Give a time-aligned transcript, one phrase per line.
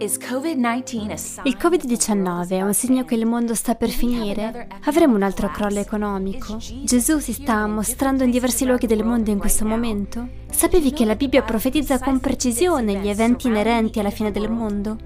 [0.00, 4.68] Il Covid-19 è un segno che il mondo sta per finire?
[4.84, 6.56] Avremo un altro crollo economico?
[6.84, 10.28] Gesù si sta mostrando in diversi luoghi del mondo in questo momento?
[10.48, 14.96] Sapevi che la Bibbia profetizza con precisione gli eventi inerenti alla fine del mondo?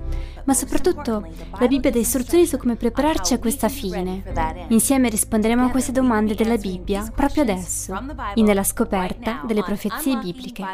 [0.45, 1.27] Ma soprattutto
[1.59, 4.23] la Bibbia dà istruzioni su come prepararci a questa fine.
[4.69, 7.99] Insieme risponderemo a queste domande della Bibbia proprio adesso,
[8.35, 10.65] in Nella scoperta delle profezie bibliche.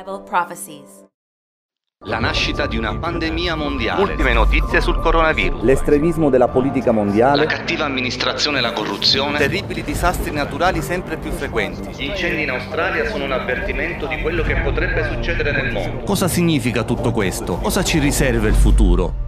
[2.07, 4.01] La nascita di una pandemia mondiale.
[4.01, 5.63] Ultime notizie sul coronavirus.
[5.63, 7.43] L'estremismo della politica mondiale.
[7.43, 9.37] La cattiva amministrazione e la corruzione.
[9.37, 11.91] Terribili disastri naturali sempre più frequenti.
[11.91, 16.05] Gli incendi in Australia sono un avvertimento di quello che potrebbe succedere nel mondo.
[16.05, 17.57] Cosa significa tutto questo?
[17.57, 19.28] Cosa ci riserva il futuro?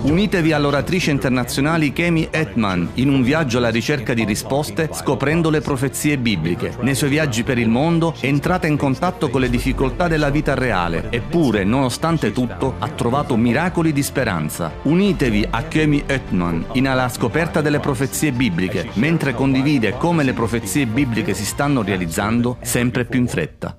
[0.00, 6.18] Unitevi all'oratrice internazionale Kemi Etman in un viaggio alla ricerca di risposte scoprendo le profezie
[6.18, 6.76] bibliche.
[6.80, 10.54] Nei suoi viaggi per il mondo è entrata in contatto con le difficoltà della vita
[10.54, 14.72] reale, eppure, nonostante tutto, ha trovato miracoli di speranza.
[14.82, 20.86] Unitevi a Kemi Etman in alla scoperta delle profezie bibliche, mentre condivide come le profezie
[20.86, 23.76] bibliche si stanno realizzando sempre più in fretta.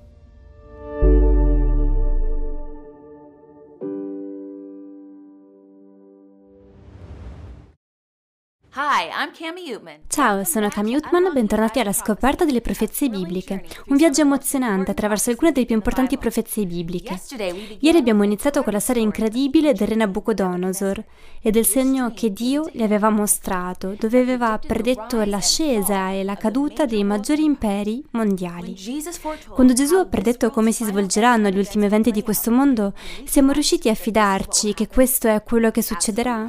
[10.06, 15.50] Ciao, sono Cami Utman, bentornati alla scoperta delle profezie bibliche, un viaggio emozionante attraverso alcune
[15.50, 17.20] delle più importanti profezie bibliche.
[17.80, 21.04] Ieri abbiamo iniziato con la storia incredibile del re Nabucodonosor
[21.42, 26.86] e del segno che Dio gli aveva mostrato, dove aveva predetto l'ascesa e la caduta
[26.86, 28.76] dei maggiori imperi mondiali.
[29.48, 32.92] Quando Gesù ha predetto come si svolgeranno gli ultimi eventi di questo mondo,
[33.24, 36.48] siamo riusciti a fidarci che questo è quello che succederà?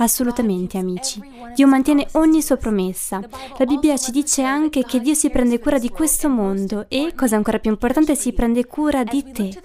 [0.00, 1.20] Assolutamente, amici.
[1.54, 3.20] Dio mantiene ogni sua promessa.
[3.58, 7.36] La Bibbia ci dice anche che Dio si prende cura di questo mondo e, cosa
[7.36, 9.60] ancora più importante, si prende cura di te.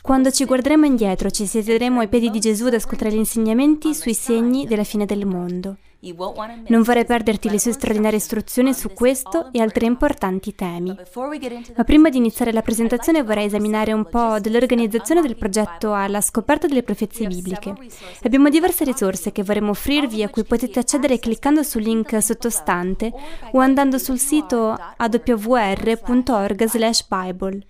[0.00, 4.14] Quando ci guarderemo indietro, ci siederemo ai piedi di Gesù ad ascoltare gli insegnamenti sui
[4.14, 5.76] segni della fine del mondo.
[6.68, 10.96] Non vorrei perderti le sue straordinarie istruzioni su questo e altri importanti temi.
[11.76, 16.66] Ma prima di iniziare la presentazione vorrei esaminare un po' dell'organizzazione del progetto alla scoperta
[16.66, 17.74] delle profezie bibliche.
[18.22, 23.12] Abbiamo diverse risorse che vorremmo offrirvi a cui potete accedere cliccando sul link sottostante
[23.52, 27.66] o andando sul sito awr.org/bible.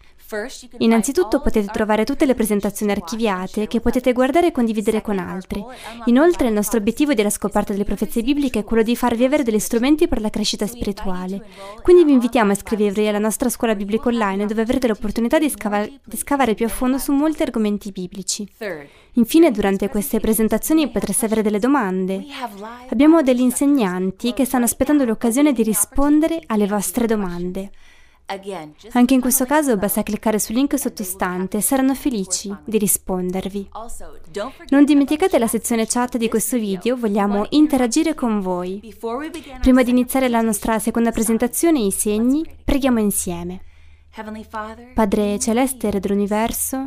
[0.79, 5.65] Innanzitutto potete trovare tutte le presentazioni archiviate che potete guardare e condividere con altri.
[6.05, 9.59] Inoltre il nostro obiettivo della scoperta delle profezie bibliche è quello di farvi avere degli
[9.59, 11.45] strumenti per la crescita spirituale.
[11.83, 15.87] Quindi vi invitiamo a iscrivervi alla nostra scuola biblica online dove avrete l'opportunità di, scava-
[15.87, 18.49] di scavare più a fondo su molti argomenti biblici.
[19.15, 22.25] Infine, durante queste presentazioni potreste avere delle domande.
[22.89, 27.71] Abbiamo degli insegnanti che stanno aspettando l'occasione di rispondere alle vostre domande.
[28.93, 33.71] Anche in questo caso basta cliccare sul link sottostante e saranno felici di rispondervi.
[34.69, 38.95] Non dimenticate la sezione chat di questo video, vogliamo interagire con voi.
[39.61, 43.63] Prima di iniziare la nostra seconda presentazione, i segni, preghiamo insieme.
[44.95, 46.85] Padre celeste, Re dell'universo,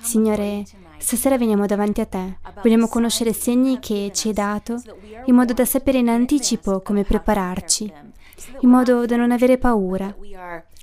[0.00, 0.64] Signore,
[0.98, 2.38] stasera veniamo davanti a te.
[2.62, 4.80] Vogliamo conoscere i segni che ci hai dato,
[5.24, 7.92] in modo da sapere in anticipo come prepararci,
[8.60, 10.14] in modo da non avere paura,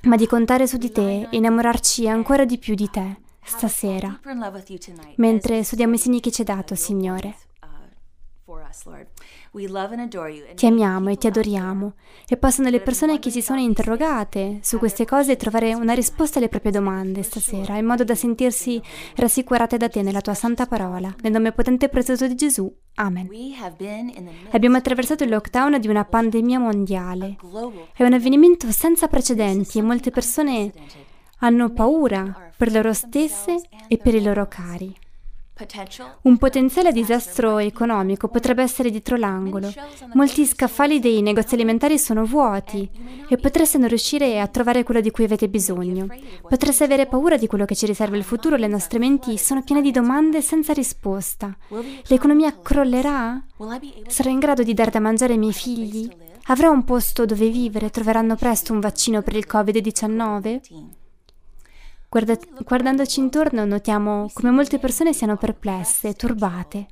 [0.06, 4.20] ma di contare su di te e innamorarci ancora di più di te stasera,
[5.18, 7.36] mentre studiamo i segni che ci hai dato, Signore.
[10.56, 11.94] Ti amiamo e ti adoriamo
[12.28, 16.50] e possano le persone che si sono interrogate su queste cose trovare una risposta alle
[16.50, 18.82] proprie domande stasera, in modo da sentirsi
[19.16, 21.16] rassicurate da te nella tua santa parola.
[21.22, 22.70] Nel nome potente e prezioso di Gesù.
[22.96, 23.30] Amen.
[24.52, 27.38] Abbiamo attraversato il lockdown di una pandemia mondiale.
[27.96, 30.72] È un avvenimento senza precedenti e molte persone
[31.40, 34.94] hanno paura per loro stesse e per i loro cari.
[36.24, 39.72] Un potenziale disastro economico potrebbe essere dietro l'angolo.
[40.14, 42.90] Molti scaffali dei negozi alimentari sono vuoti
[43.30, 46.08] e potreste non riuscire a trovare quello di cui avete bisogno.
[46.42, 48.58] Potreste avere paura di quello che ci riserva il futuro.
[48.58, 51.56] Le nostre menti sono piene di domande senza risposta.
[52.08, 53.42] L'economia crollerà?
[54.08, 56.10] Sarò in grado di dar da mangiare ai miei figli?
[56.48, 57.90] Avrò un posto dove vivere?
[57.90, 60.95] Troveranno presto un vaccino per il Covid-19?
[62.16, 66.88] Guarda- guardandoci intorno notiamo come molte persone siano perplesse, turbate.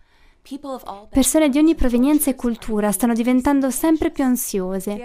[1.10, 5.00] Persone di ogni provenienza e cultura stanno diventando sempre più ansiose.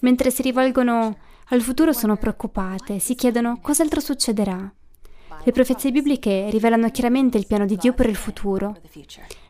[0.00, 1.16] Mentre si rivolgono
[1.50, 4.72] al futuro sono preoccupate, si chiedono cos'altro succederà.
[5.44, 8.76] Le profezie bibliche rivelano chiaramente il piano di Dio per il futuro.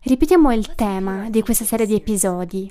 [0.02, 2.70] Ripetiamo il tema di questa serie di episodi.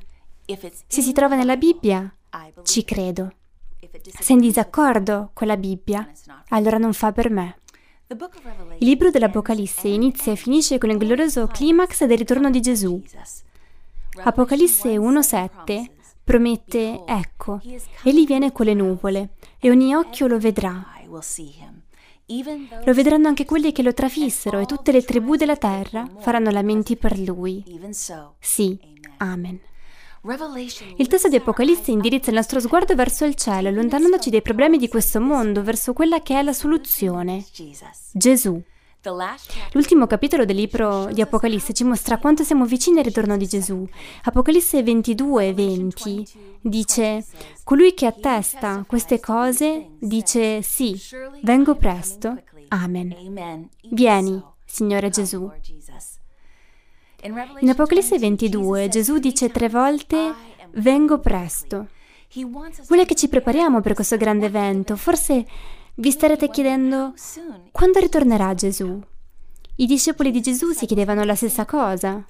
[0.86, 2.16] Se si trova nella Bibbia,
[2.62, 3.32] ci credo.
[4.20, 6.10] Se in disaccordo con la Bibbia,
[6.50, 7.58] allora non fa per me.
[8.78, 13.02] Il libro dell'Apocalisse inizia e finisce con il glorioso climax del ritorno di Gesù.
[14.24, 15.90] Apocalisse 1.7
[16.24, 17.60] promette, ecco,
[18.04, 20.86] egli viene con le nuvole e ogni occhio lo vedrà.
[22.86, 26.96] Lo vedranno anche quelli che lo trafissero e tutte le tribù della terra faranno lamenti
[26.96, 27.64] per lui.
[28.40, 28.80] Sì,
[29.18, 29.60] amen.
[30.96, 34.88] Il testo di Apocalisse indirizza il nostro sguardo verso il cielo, allontanandoci dai problemi di
[34.88, 37.44] questo mondo, verso quella che è la soluzione,
[38.14, 38.62] Gesù.
[39.74, 43.86] L'ultimo capitolo del libro di Apocalisse ci mostra quanto siamo vicini al ritorno di Gesù.
[44.24, 46.26] Apocalisse 22, 20
[46.62, 47.26] dice,
[47.66, 50.98] colui che attesta queste cose dice sì,
[51.42, 52.42] vengo presto.
[52.70, 53.70] Amen.
[53.92, 55.52] Vieni, Signore Gesù.
[57.26, 60.34] In Apocalisse 22 Gesù dice tre volte
[60.72, 61.88] vengo presto.
[62.88, 64.98] Vuole che ci prepariamo per questo grande evento.
[64.98, 65.46] Forse
[65.96, 67.14] vi starete chiedendo
[67.72, 69.02] quando ritornerà Gesù?
[69.76, 72.26] I discepoli di Gesù si chiedevano la stessa cosa.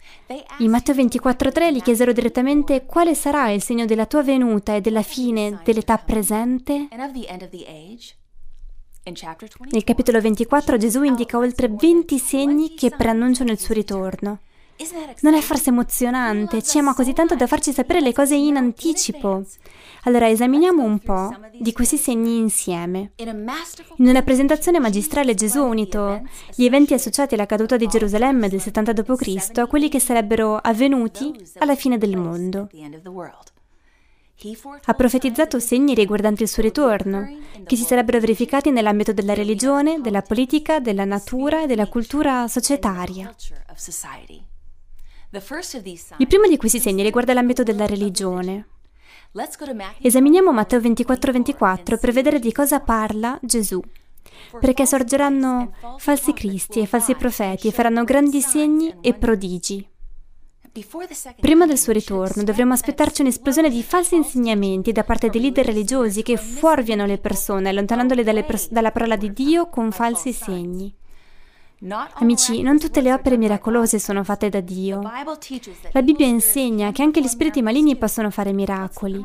[0.60, 5.01] In Matteo 24:3 gli chiesero direttamente quale sarà il segno della tua venuta e della
[5.01, 6.88] fine dell'età presente?
[9.72, 14.39] Nel capitolo 24 Gesù indica oltre 20 segni che preannunciano il suo ritorno.
[15.22, 16.62] Non è forse emozionante?
[16.62, 19.44] Ci ama così tanto da farci sapere le cose in anticipo.
[20.04, 23.14] Allora esaminiamo un po' di questi segni insieme.
[23.18, 26.22] In una presentazione magistrale Gesù ha unito
[26.56, 29.58] gli eventi associati alla caduta di Gerusalemme del 70 d.C.
[29.60, 32.68] a quelli che sarebbero avvenuti alla fine del mondo.
[34.86, 40.22] Ha profetizzato segni riguardanti il suo ritorno, che si sarebbero verificati nell'ambito della religione, della
[40.22, 43.34] politica, della natura e della cultura societaria.
[46.18, 48.68] Il primo di questi segni riguarda l'ambito della religione.
[50.00, 53.82] Esaminiamo Matteo 24-24 per vedere di cosa parla Gesù.
[54.60, 59.90] Perché sorgeranno falsi cristi e falsi profeti e faranno grandi segni e prodigi.
[61.40, 66.22] Prima del suo ritorno dovremo aspettarci un'esplosione di falsi insegnamenti da parte dei leader religiosi
[66.22, 70.96] che fuorviano le persone, allontanandole pers- dalla parola di Dio con falsi segni.
[72.14, 75.02] Amici, non tutte le opere miracolose sono fatte da Dio.
[75.92, 79.22] La Bibbia insegna che anche gli spiriti maligni possono fare miracoli.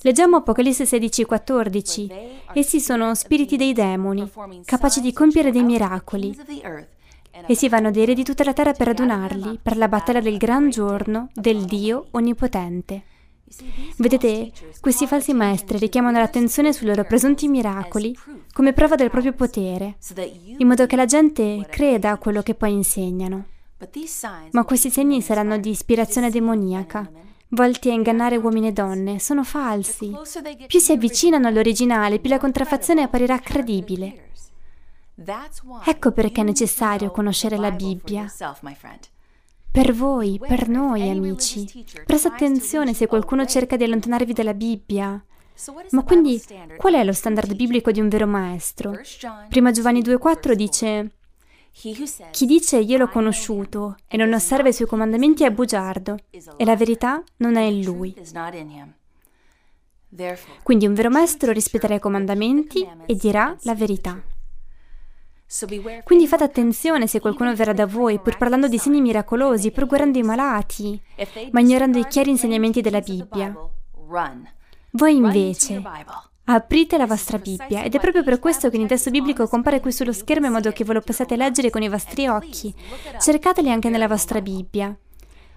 [0.00, 2.10] Leggiamo Apocalisse 16:14.
[2.54, 4.28] Essi sono spiriti dei demoni,
[4.64, 6.36] capaci di compiere dei miracoli.
[7.46, 10.70] Essi vanno dai re di tutta la terra per adunarli, per la battaglia del gran
[10.70, 13.04] giorno del Dio Onnipotente.
[13.96, 14.50] Vedete,
[14.80, 18.16] questi falsi maestri richiamano l'attenzione sui loro presunti miracoli
[18.52, 19.96] come prova del proprio potere,
[20.58, 23.46] in modo che la gente creda a quello che poi insegnano.
[24.52, 27.10] Ma questi segni saranno di ispirazione demoniaca,
[27.48, 30.14] volti a ingannare uomini e donne, sono falsi.
[30.66, 34.30] Più si avvicinano all'originale, più la contraffazione apparirà credibile.
[35.84, 38.32] Ecco perché è necessario conoscere la Bibbia.
[39.72, 41.66] Per voi, per noi, amici.
[42.04, 45.24] Presta attenzione se qualcuno cerca di allontanarvi dalla Bibbia.
[45.92, 46.42] Ma quindi
[46.76, 48.92] qual è lo standard biblico di un vero maestro?
[49.48, 51.12] Prima Giovanni 2,4 dice:
[51.70, 56.18] Chi dice io l'ho conosciuto e non osserva i suoi comandamenti è bugiardo,
[56.56, 58.14] e la verità non è in lui.
[60.62, 64.22] Quindi un vero maestro rispetterà i comandamenti e dirà la verità.
[66.04, 70.18] Quindi fate attenzione se qualcuno verrà da voi, pur parlando di segni miracolosi, pur guardando
[70.18, 70.98] i malati,
[71.50, 73.54] ma ignorando i chiari insegnamenti della Bibbia.
[74.92, 75.82] Voi invece
[76.44, 79.92] aprite la vostra Bibbia ed è proprio per questo che il testo biblico compare qui
[79.92, 82.74] sullo schermo in modo che ve lo possiate leggere con i vostri occhi.
[83.20, 84.96] Cercateli anche nella vostra Bibbia.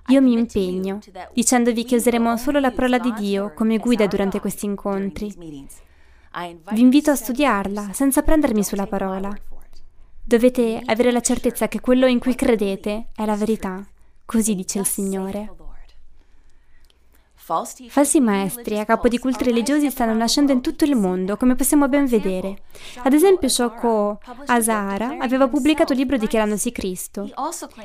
[0.08, 1.00] Io mi impegno,
[1.34, 5.34] dicendovi che useremo solo la parola di Dio come guida durante questi incontri.
[6.72, 9.34] Vi invito a studiarla senza prendermi sulla parola.
[10.28, 13.86] Dovete avere la certezza che quello in cui credete è la verità.
[14.26, 15.54] Così dice il Signore.
[17.36, 21.88] Falsi maestri a capo di culti religiosi stanno nascendo in tutto il mondo, come possiamo
[21.88, 22.64] ben vedere.
[23.04, 27.30] Ad esempio, Shoko Asahara aveva pubblicato un libro dichiarandosi Cristo.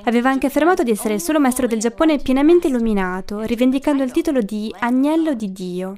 [0.04, 4.40] Aveva anche affermato di essere il solo maestro del Giappone pienamente illuminato, rivendicando il titolo
[4.40, 5.94] di Agnello di Dio.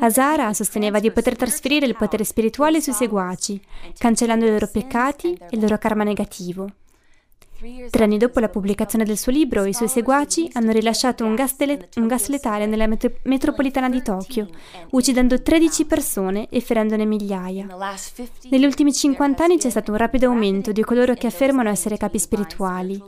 [0.00, 3.60] Asara sosteneva di poter trasferire il potere spirituale sui seguaci,
[3.98, 6.70] cancellando i loro peccati e il loro karma negativo.
[7.90, 11.54] Tre anni dopo la pubblicazione del suo libro, i suoi seguaci hanno rilasciato un gas,
[11.54, 14.48] tele- un gas letale nella met- metropolitana di Tokyo,
[14.90, 17.66] uccidendo 13 persone e ferendone migliaia.
[18.50, 22.18] Negli ultimi 50 anni c'è stato un rapido aumento di coloro che affermano essere capi
[22.18, 23.00] spirituali.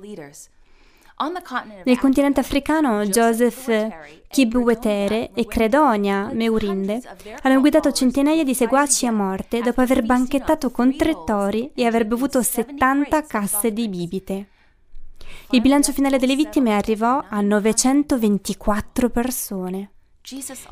[1.84, 7.00] Nel continente africano, Joseph Kibwetere e Credonia Meurinde
[7.42, 12.04] hanno guidato centinaia di seguaci a morte dopo aver banchettato con tre tori e aver
[12.06, 14.48] bevuto 70 casse di bibite.
[15.50, 19.93] Il bilancio finale delle vittime arrivò a 924 persone.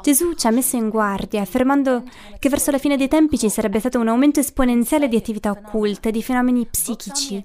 [0.02, 2.04] Gesù ci ha messo in guardia, affermando
[2.38, 6.10] che verso la fine dei tempi ci sarebbe stato un aumento esponenziale di attività occulte,
[6.10, 7.44] di fenomeni psichici.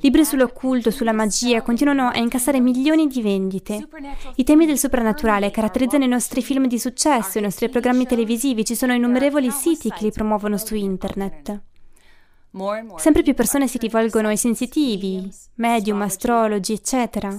[0.00, 3.88] Libri sull'occulto, sulla magia continuano a incassare milioni di vendite.
[4.34, 8.74] I temi del soprannaturale caratterizzano i nostri film di successo, i nostri programmi televisivi, ci
[8.74, 11.62] sono innumerevoli siti che li promuovono su internet.
[12.96, 17.34] Sempre più persone si rivolgono ai sensitivi, medium, astrologi, eccetera.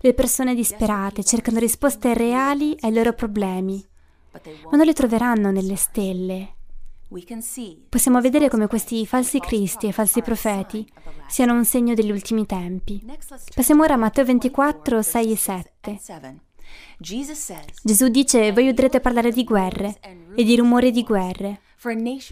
[0.00, 3.84] Le persone disperate cercano risposte reali ai loro problemi,
[4.70, 6.54] ma non le troveranno nelle stelle.
[7.88, 10.86] Possiamo vedere come questi falsi cristi e falsi profeti
[11.26, 13.02] siano un segno degli ultimi tempi.
[13.54, 16.00] Passiamo ora a Matteo 24, 6 e 7.
[17.82, 19.98] Gesù dice, voi udrete parlare di guerre
[20.34, 21.60] e di rumore di guerre,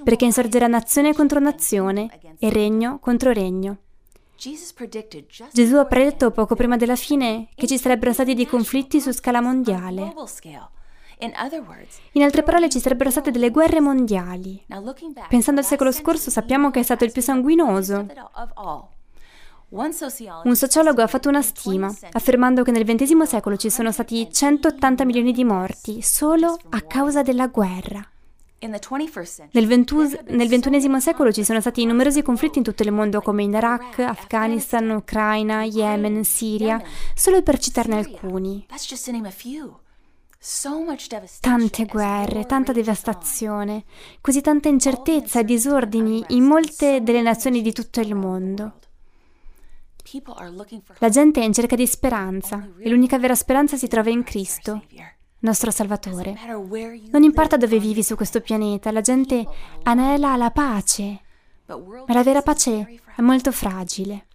[0.05, 3.79] perché insorgerà nazione contro nazione e regno contro regno.
[5.53, 9.41] Gesù ha predetto poco prima della fine che ci sarebbero stati dei conflitti su scala
[9.41, 10.15] mondiale.
[12.13, 14.63] In altre parole, ci sarebbero state delle guerre mondiali.
[15.29, 18.07] Pensando al secolo scorso, sappiamo che è stato il più sanguinoso.
[19.69, 25.05] Un sociologo ha fatto una stima, affermando che nel XX secolo ci sono stati 180
[25.05, 28.07] milioni di morti solo a causa della guerra.
[29.53, 33.43] Nel, ventus- nel XXI secolo ci sono stati numerosi conflitti in tutto il mondo come
[33.43, 36.83] in Iraq, Afghanistan, Ucraina, Yemen, Siria,
[37.15, 38.65] solo per citarne alcuni.
[41.41, 43.85] Tante guerre, tanta devastazione,
[44.21, 48.79] così tanta incertezza e disordini in molte delle nazioni di tutto il mondo.
[50.99, 54.85] La gente è in cerca di speranza e l'unica vera speranza si trova in Cristo
[55.47, 56.35] nostro Salvatore.
[57.13, 59.47] Non importa dove vivi su questo pianeta, la gente
[59.85, 61.21] anela la pace,
[61.67, 64.27] ma la vera pace è molto fragile.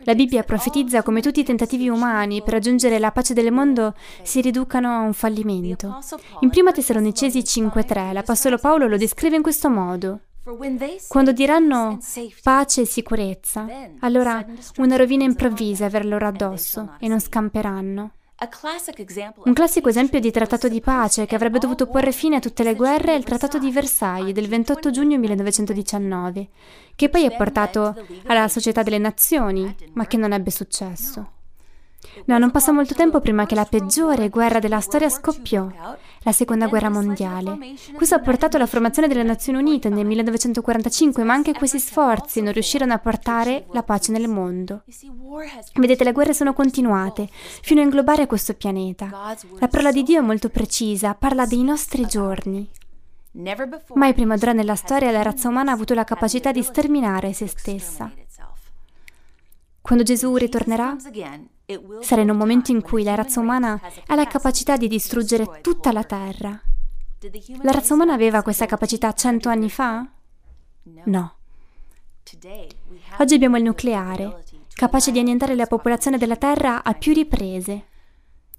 [0.00, 4.42] La Bibbia profetizza come tutti i tentativi umani per raggiungere la pace del mondo si
[4.42, 5.98] riducano a un fallimento.
[6.40, 10.20] In 1 Tessalonicesi 5.3 l'Apostolo Paolo lo descrive in questo modo.
[11.08, 11.98] Quando diranno
[12.42, 13.66] pace e sicurezza,
[14.00, 14.44] allora
[14.76, 18.10] una rovina improvvisa verrà loro addosso e non scamperanno.
[19.44, 22.74] Un classico esempio di trattato di pace che avrebbe dovuto porre fine a tutte le
[22.74, 26.48] guerre è il Trattato di Versailles del 28 giugno 1919,
[26.94, 27.94] che poi è portato
[28.26, 31.30] alla Società delle Nazioni, ma che non ebbe successo.
[32.26, 35.68] No, non passò molto tempo prima che la peggiore guerra della storia scoppiò,
[36.26, 37.56] la Seconda Guerra Mondiale.
[37.94, 42.52] Questo ha portato alla formazione delle Nazioni Unite nel 1945, ma anche questi sforzi non
[42.52, 44.82] riuscirono a portare la pace nel mondo.
[45.74, 49.36] Vedete, le guerre sono continuate fino a inglobare questo pianeta.
[49.60, 52.68] La parola di Dio è molto precisa, parla dei nostri giorni.
[53.94, 57.46] Mai prima d'ora nella storia la razza umana ha avuto la capacità di sterminare se
[57.46, 58.10] stessa.
[59.80, 60.96] Quando Gesù ritornerà,
[62.00, 65.90] sarà in un momento in cui la razza umana ha la capacità di distruggere tutta
[65.90, 66.60] la Terra.
[67.62, 70.06] La razza umana aveva questa capacità cento anni fa?
[71.04, 71.34] No.
[73.18, 74.44] Oggi abbiamo il nucleare,
[74.74, 77.86] capace di annientare la popolazione della Terra a più riprese.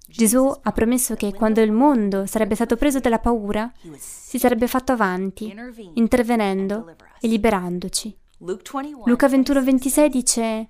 [0.06, 4.92] Gesù ha promesso che quando il mondo sarebbe stato preso dalla paura, si sarebbe fatto
[4.92, 5.54] avanti,
[5.94, 8.16] intervenendo e liberandoci.
[8.40, 10.68] Luca 21-26 dice,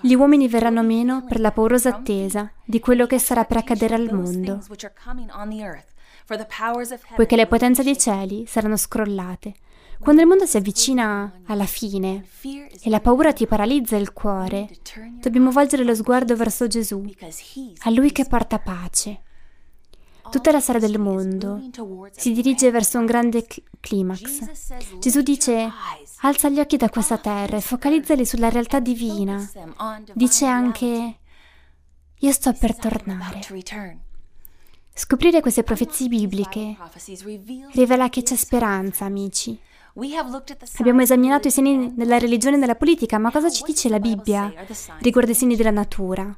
[0.00, 4.12] gli uomini verranno meno per la paurosa attesa di quello che sarà per accadere al
[4.12, 4.60] mondo,
[7.14, 9.54] poiché le potenze dei cieli saranno scrollate.
[10.00, 14.68] Quando il mondo si avvicina alla fine e la paura ti paralizza il cuore,
[15.20, 17.04] dobbiamo volgere lo sguardo verso Gesù,
[17.82, 19.22] a Lui che porta pace.
[20.30, 21.60] Tutta la sera del mondo
[22.10, 23.46] si dirige verso un grande
[23.80, 24.98] climax.
[24.98, 25.70] Gesù dice,
[26.20, 29.48] alza gli occhi da questa terra e focalizzali sulla realtà divina.
[30.12, 31.18] Dice anche,
[32.18, 33.40] io sto per tornare.
[34.92, 36.76] Scoprire queste profezie bibliche
[37.72, 39.58] rivela che c'è speranza, amici.
[40.78, 44.52] Abbiamo esaminato i segni della religione e della politica, ma cosa ci dice la Bibbia
[45.00, 46.36] riguardo i segni della natura?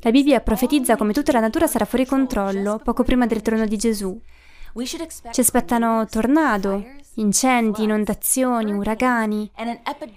[0.00, 3.76] La Bibbia profetizza come tutta la natura sarà fuori controllo poco prima del trono di
[3.76, 4.20] Gesù.
[4.84, 6.84] Ci aspettano tornado,
[7.14, 9.48] incendi, inondazioni, uragani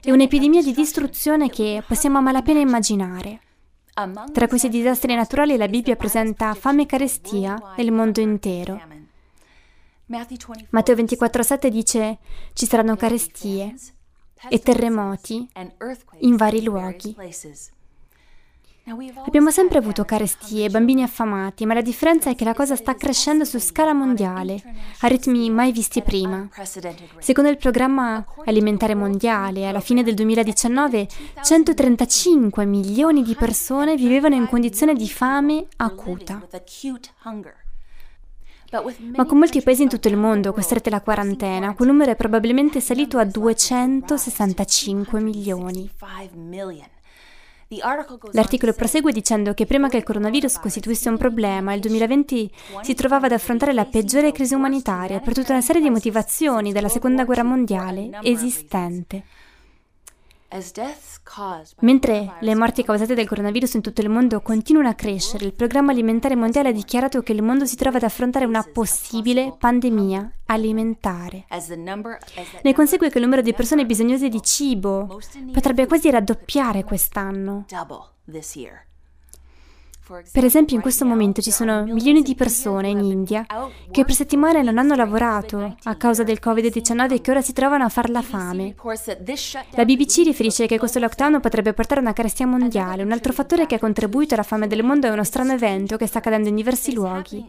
[0.01, 3.41] e un'epidemia di distruzione che possiamo a malapena immaginare.
[4.31, 8.81] Tra questi disastri naturali la Bibbia presenta fame e carestia nel mondo intero.
[10.05, 12.17] Matteo 24,7 dice
[12.53, 13.75] ci saranno carestie
[14.49, 15.47] e terremoti
[16.21, 17.15] in vari luoghi.
[19.25, 23.45] Abbiamo sempre avuto carestie, bambini affamati, ma la differenza è che la cosa sta crescendo
[23.45, 24.61] su scala mondiale,
[25.01, 26.49] a ritmi mai visti prima.
[27.19, 31.07] Secondo il programma alimentare mondiale, alla fine del 2019,
[31.43, 36.47] 135 milioni di persone vivevano in condizione di fame acuta.
[39.15, 42.79] Ma con molti paesi in tutto il mondo costrette alla quarantena, quel numero è probabilmente
[42.79, 45.89] salito a 265 milioni.
[48.31, 53.27] L'articolo prosegue dicendo che prima che il coronavirus costituisse un problema, il 2020 si trovava
[53.27, 57.43] ad affrontare la peggiore crisi umanitaria per tutta una serie di motivazioni della seconda guerra
[57.43, 59.21] mondiale esistente.
[61.81, 65.91] Mentre le morti causate dal coronavirus in tutto il mondo continuano a crescere, il Programma
[65.91, 71.45] Alimentare Mondiale ha dichiarato che il mondo si trova ad affrontare una possibile pandemia alimentare.
[72.63, 75.19] Ne consegue che il numero di persone bisognose di cibo
[75.51, 77.65] potrebbe quasi raddoppiare quest'anno.
[80.31, 83.45] Per esempio in questo momento ci sono milioni di persone in India
[83.91, 87.83] che per settimane non hanno lavorato a causa del Covid-19 e che ora si trovano
[87.83, 88.73] a far la fame.
[89.71, 93.03] La BBC riferisce che questo lockdown potrebbe portare a una carestia mondiale.
[93.03, 96.07] Un altro fattore che ha contribuito alla fame del mondo è uno strano evento che
[96.07, 97.45] sta accadendo in diversi luoghi.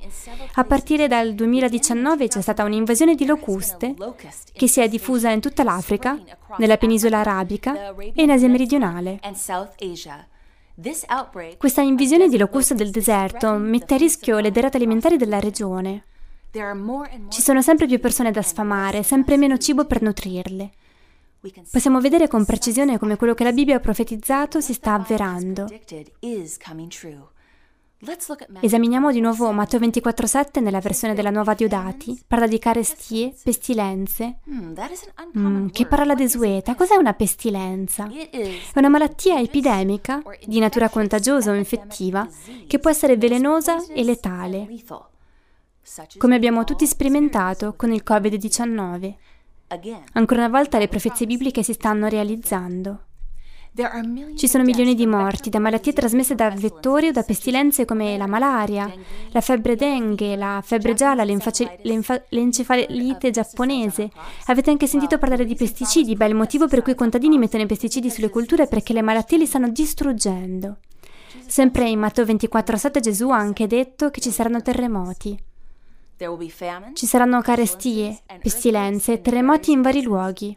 [0.54, 3.94] A partire dal 2019 c'è stata un'invasione di locuste
[4.52, 6.18] che si è diffusa in tutta l'Africa,
[6.58, 9.18] nella penisola arabica e in Asia meridionale.
[11.58, 16.04] Questa invasione di locuste del deserto mette a rischio le derrate alimentari della regione.
[17.28, 20.70] Ci sono sempre più persone da sfamare, sempre meno cibo per nutrirle.
[21.70, 25.68] Possiamo vedere con precisione come quello che la Bibbia ha profetizzato si sta avverando.
[28.60, 32.18] Esaminiamo di nuovo Matteo 24,7 nella versione della nuova Diodati.
[32.26, 34.38] Parla di carestie, pestilenze.
[35.38, 36.74] Mm, che parola desueta.
[36.74, 38.08] Cos'è una pestilenza?
[38.10, 42.26] È una malattia epidemica, di natura contagiosa o infettiva,
[42.66, 44.66] che può essere velenosa e letale,
[46.16, 49.14] come abbiamo tutti sperimentato con il Covid-19.
[50.14, 53.08] Ancora una volta le profezie bibliche si stanno realizzando.
[54.36, 58.26] Ci sono milioni di morti da malattie trasmesse da vettori o da pestilenze come la
[58.26, 58.92] malaria,
[59.30, 64.10] la febbre dengue, la febbre gialla, l'encefalite giapponese.
[64.46, 66.14] Avete anche sentito parlare di pesticidi?
[66.14, 69.02] Beh, il motivo per cui i contadini mettono i pesticidi sulle culture è perché le
[69.02, 70.78] malattie li stanno distruggendo.
[71.46, 75.38] Sempre in Matteo 24,7 Gesù ha anche detto che ci saranno terremoti.
[76.92, 80.54] Ci saranno carestie, pestilenze e terremoti in vari luoghi.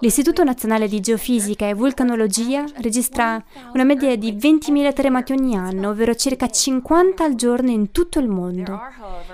[0.00, 3.44] L'Istituto Nazionale di Geofisica e Vulcanologia registra
[3.74, 8.28] una media di 20.000 terremoti ogni anno, ovvero circa 50 al giorno in tutto il
[8.28, 8.80] mondo.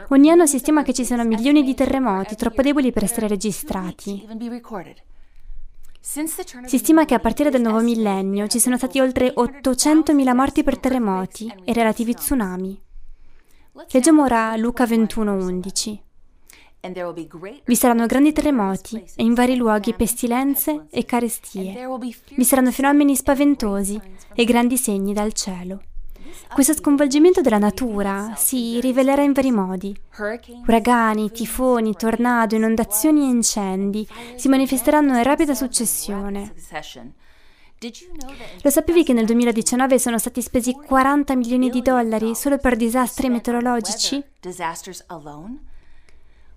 [0.09, 4.27] Ogni anno si stima che ci siano milioni di terremoti troppo deboli per essere registrati.
[6.01, 10.79] Si stima che a partire dal nuovo millennio ci sono stati oltre 800.000 morti per
[10.79, 12.83] terremoti e relativi tsunami.
[13.93, 16.08] Leggiamo ora Luca 21:11.
[17.65, 21.87] Vi saranno grandi terremoti e in vari luoghi pestilenze e carestie.
[22.35, 24.01] Vi saranno fenomeni spaventosi
[24.35, 25.83] e grandi segni dal cielo.
[26.53, 29.99] Questo sconvolgimento della natura si rivelerà in vari modi.
[30.67, 36.55] Uragani, tifoni, tornado, inondazioni e incendi si manifesteranno in rapida successione.
[38.63, 43.29] Lo sapevi che nel 2019 sono stati spesi 40 milioni di dollari solo per disastri
[43.29, 44.23] meteorologici?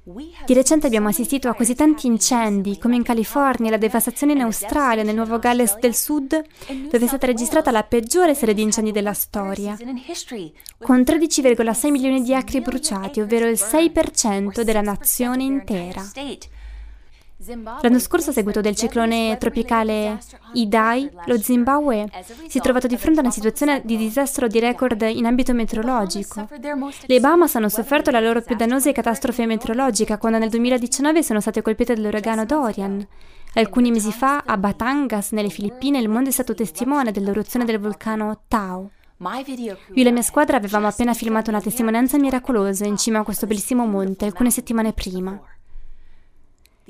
[0.03, 5.03] Di recente abbiamo assistito a così tanti incendi, come in California, la devastazione in Australia,
[5.03, 6.43] nel Nuovo Galles del Sud,
[6.89, 9.77] dove è stata registrata la peggiore serie di incendi della storia,
[10.79, 16.03] con 13,6 milioni di acri bruciati, ovvero il 6% della nazione intera.
[17.81, 20.19] L'anno scorso, a seguito del ciclone tropicale
[20.53, 22.07] Idai, lo Zimbabwe
[22.47, 26.47] si è trovato di fronte a una situazione di disastro di record in ambito meteorologico.
[27.05, 31.63] Le Bahamas hanno sofferto la loro più dannosa catastrofe meteorologica quando nel 2019 sono state
[31.63, 33.07] colpite dall'uragano Dorian.
[33.53, 38.43] Alcuni mesi fa, a Batangas, nelle Filippine, il mondo è stato testimone dell'eruzione del vulcano
[38.47, 38.91] Tao.
[39.19, 43.47] Io e la mia squadra avevamo appena filmato una testimonianza miracolosa in cima a questo
[43.47, 45.39] bellissimo monte alcune settimane prima.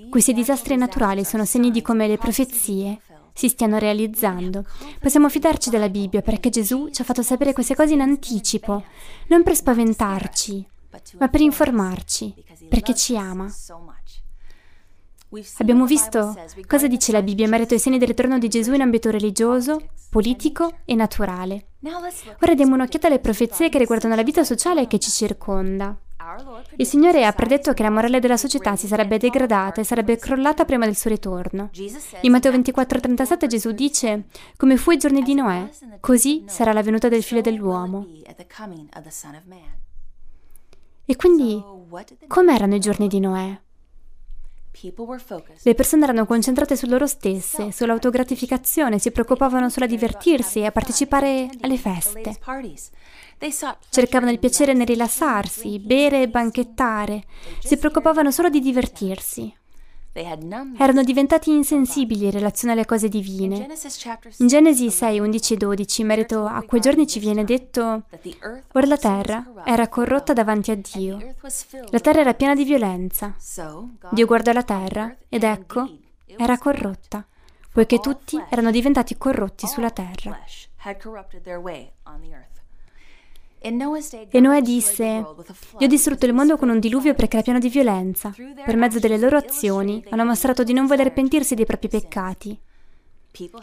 [0.09, 2.99] Questi disastri naturali sono segni di come le profezie
[3.33, 4.65] si stiano realizzando.
[4.99, 8.83] Possiamo fidarci della Bibbia perché Gesù ci ha fatto sapere queste cose in anticipo,
[9.27, 10.67] non per spaventarci,
[11.17, 12.33] ma per informarci,
[12.67, 13.51] perché ci ama.
[15.59, 16.35] Abbiamo visto
[16.67, 19.87] cosa dice la Bibbia in merito ai segni del ritorno di Gesù in ambito religioso,
[20.09, 21.67] politico e naturale.
[22.41, 25.97] Ora diamo un'occhiata alle profezie che riguardano la vita sociale che ci circonda.
[26.75, 30.65] Il Signore ha predetto che la morale della società si sarebbe degradata e sarebbe crollata
[30.65, 31.69] prima del suo ritorno.
[32.21, 34.25] In Matteo 24:37 Gesù dice,
[34.57, 38.07] come fu ai giorni di Noè, così sarà la venuta del figlio dell'uomo.
[41.05, 41.63] E quindi,
[42.27, 43.59] com'erano i giorni di Noè?
[45.63, 50.71] Le persone erano concentrate su loro stesse, sull'autogratificazione, si preoccupavano solo a divertirsi e a
[50.71, 52.37] partecipare alle feste.
[53.89, 57.23] Cercavano il piacere nel rilassarsi, bere e banchettare,
[57.59, 59.51] si preoccupavano solo di divertirsi.
[60.77, 63.65] Erano diventati insensibili in relazione alle cose divine.
[64.37, 68.03] In Genesi 6, 11 e 12, in merito a quei giorni ci viene detto,
[68.73, 71.17] ora la terra era corrotta davanti a Dio.
[71.91, 73.35] La terra era piena di violenza.
[74.11, 75.89] Dio guardò la terra ed ecco,
[76.35, 77.25] era corrotta,
[77.71, 80.37] poiché tutti erano diventati corrotti sulla terra.
[83.63, 83.69] E
[84.39, 85.25] Noè disse,
[85.77, 88.33] Dio ha distrutto il mondo con un diluvio perché era pieno di violenza.
[88.65, 92.59] Per mezzo delle loro azioni hanno mostrato di non voler pentirsi dei propri peccati.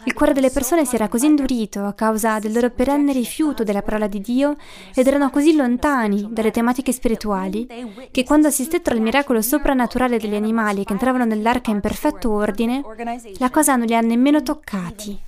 [0.05, 3.81] Il cuore delle persone si era così indurito a causa del loro perenne rifiuto della
[3.83, 4.55] parola di Dio
[4.95, 7.67] ed erano così lontani dalle tematiche spirituali
[8.09, 12.81] che quando assistettero al miracolo soprannaturale degli animali che entravano nell'arca in perfetto ordine,
[13.37, 15.19] la cosa non li ha nemmeno toccati.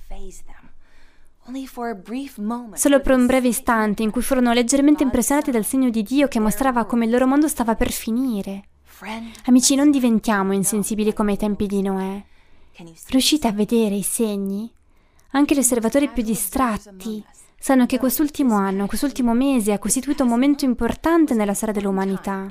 [2.74, 6.38] Solo per un breve istante in cui furono leggermente impressionati dal segno di Dio che
[6.38, 8.68] mostrava come il loro mondo stava per finire.
[9.46, 12.22] Amici, non diventiamo insensibili come ai tempi di Noè.
[13.08, 14.72] Riuscite a vedere i segni?
[15.32, 17.24] Anche gli osservatori più distratti
[17.58, 22.48] sanno che quest'ultimo anno, quest'ultimo mese ha costituito un momento importante nella storia dell'umanità.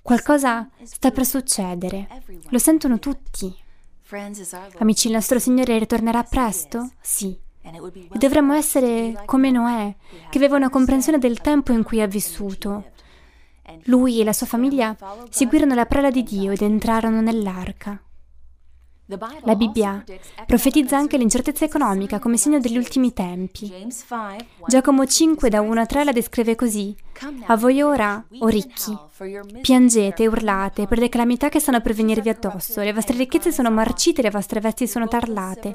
[0.00, 2.06] Qualcosa sta per succedere.
[2.50, 3.54] Lo sentono tutti.
[4.78, 6.90] Amici, il nostro Signore ritornerà presto?
[7.00, 7.46] Sì.
[7.70, 9.94] E dovremmo essere come Noè,
[10.30, 12.90] che aveva una comprensione del tempo in cui ha vissuto.
[13.84, 14.96] Lui e la sua famiglia
[15.28, 18.00] seguirono la parola di Dio ed entrarono nell'arca.
[19.44, 20.04] La Bibbia
[20.46, 23.72] profetizza anche l'incertezza economica come segno degli ultimi tempi.
[24.66, 26.94] Giacomo 5 da 1 a 3 la descrive così.
[27.46, 28.96] A voi ora, o ricchi,
[29.62, 32.80] piangete e urlate per le calamità che stanno per venirvi addosso.
[32.80, 35.74] Le vostre ricchezze sono marcite, le vostre vesti sono tarlate.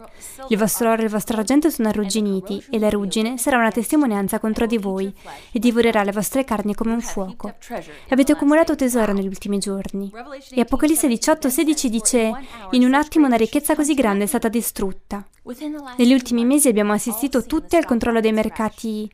[0.49, 4.39] Il vostro oro e il vostro argento sono arrugginiti e la ruggine sarà una testimonianza
[4.39, 5.13] contro di voi
[5.51, 7.53] e divorerà le vostre carni come un fuoco.
[8.09, 10.11] Avete accumulato tesoro negli ultimi giorni.
[10.51, 12.31] E Apocalisse 18, 16 dice,
[12.71, 15.25] in un attimo una ricchezza così grande è stata distrutta.
[15.97, 19.09] Negli ultimi mesi abbiamo assistito tutti al controllo dei mercati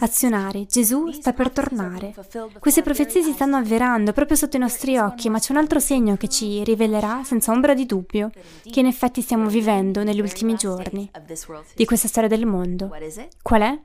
[0.00, 0.66] azionari.
[0.68, 2.14] Gesù sta per tornare.
[2.58, 6.16] Queste profezie si stanno avverando proprio sotto i nostri occhi, ma c'è un altro segno
[6.16, 8.30] che ci rivelerà senza ombra di dubbio
[8.70, 11.10] che in effetti stiamo vivendo negli ultimi giorni
[11.74, 12.90] di questa storia del mondo.
[13.42, 13.80] Qual è?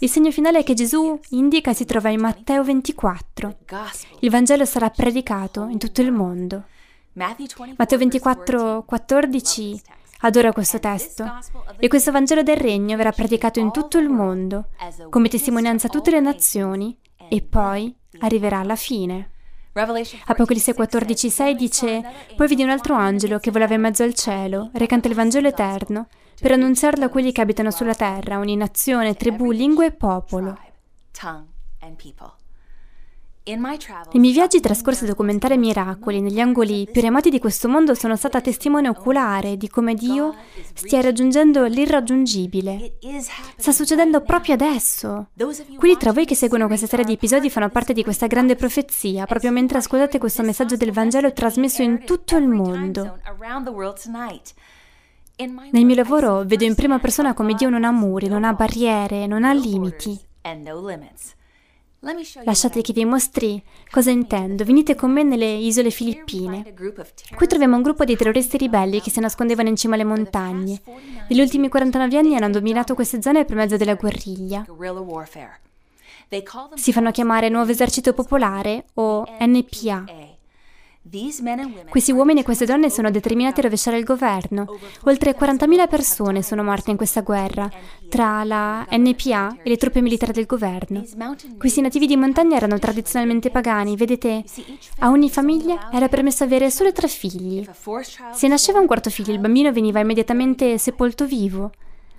[0.00, 3.56] Il segno finale che Gesù indica si trova in Matteo 24.
[4.20, 6.64] Il Vangelo sarà predicato in tutto il mondo.
[7.76, 9.82] Matteo 24, 14
[10.20, 11.24] adora questo testo.
[11.78, 14.68] e questo Vangelo del Regno verrà predicato in tutto il mondo
[15.10, 16.98] come testimonianza a tutte le nazioni
[17.28, 19.30] e poi arriverà alla fine.
[20.26, 22.02] Apocalisse 14,6 dice:
[22.36, 26.06] Poi vidi un altro angelo che volava in mezzo al cielo, recante il Vangelo eterno,
[26.40, 30.56] per annunziarlo a quelli che abitano sulla terra, ogni nazione, tribù, lingua e popolo.
[33.46, 38.16] I miei viaggi trascorsi a documentare miracoli negli angoli più remoti di questo mondo sono
[38.16, 40.34] stata testimone oculare di come Dio
[40.72, 42.96] stia raggiungendo l'irraggiungibile.
[43.56, 45.28] Sta succedendo proprio adesso.
[45.76, 49.26] Quelli tra voi che seguono questa serie di episodi fanno parte di questa grande profezia,
[49.26, 53.18] proprio mentre ascoltate questo messaggio del Vangelo trasmesso in tutto il mondo.
[55.36, 59.26] Nel mio lavoro vedo in prima persona come Dio non ha muri, non ha barriere,
[59.26, 60.18] non ha limiti.
[62.44, 64.64] Lasciate che vi mostri cosa intendo.
[64.64, 66.74] Venite con me nelle isole Filippine.
[67.34, 70.80] Qui troviamo un gruppo di terroristi ribelli che si nascondevano in cima alle montagne.
[71.28, 74.66] Negli ultimi 49 anni hanno dominato queste zone per mezzo della guerriglia.
[76.74, 80.04] Si fanno chiamare Nuovo Esercito Popolare o NPA.
[81.90, 84.78] Questi uomini e queste donne sono determinati a rovesciare il governo.
[85.02, 87.70] Oltre 40.000 persone sono morte in questa guerra,
[88.08, 91.04] tra la NPA e le truppe militari del governo.
[91.58, 93.96] Questi nativi di montagna erano tradizionalmente pagani.
[93.96, 94.44] Vedete,
[95.00, 97.68] a ogni famiglia era permesso avere solo tre figli.
[98.32, 101.70] Se nasceva un quarto figlio, il bambino veniva immediatamente sepolto vivo.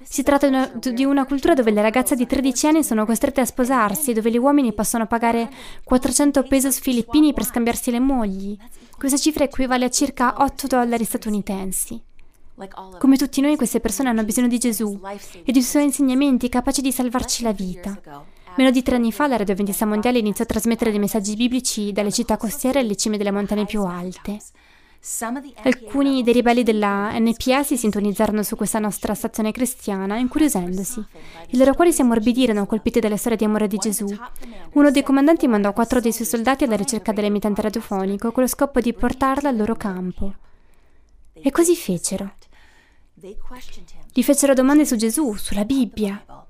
[0.07, 4.13] Si tratta di una cultura dove le ragazze di 13 anni sono costrette a sposarsi,
[4.13, 5.49] dove gli uomini possono pagare
[5.83, 8.57] 400 pesos filippini per scambiarsi le mogli.
[8.97, 12.01] Questa cifra equivale a circa 8 dollari statunitensi.
[12.99, 14.97] Come tutti noi, queste persone hanno bisogno di Gesù
[15.43, 17.99] e dei suoi insegnamenti capaci di salvarci la vita.
[18.57, 21.91] Meno di tre anni fa la Radio Adventista Mondiale iniziò a trasmettere dei messaggi biblici
[21.91, 24.37] dalle città costiere alle cime delle montagne più alte.
[25.61, 31.05] Alcuni dei ribelli della NPA si sintonizzarono su questa nostra stazione cristiana, incuriosendosi.
[31.49, 34.07] I loro cuori si ammorbidirono, colpiti dalle storie di amore di Gesù.
[34.73, 38.79] Uno dei comandanti mandò quattro dei suoi soldati alla ricerca dell'emittente radiofonico, con lo scopo
[38.79, 40.33] di portarla al loro campo.
[41.33, 42.33] E così fecero.
[44.11, 46.44] Gli fecero domande su Gesù, sulla Bibbia.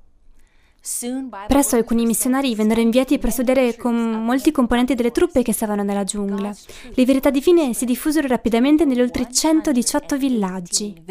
[1.48, 6.04] Presto alcuni missionari vennero inviati per studiare con molti componenti delle truppe che stavano nella
[6.04, 6.56] giungla.
[6.94, 11.02] Le verità divine si diffusero rapidamente negli oltre 118 villaggi.